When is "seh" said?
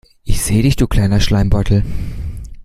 0.41-0.63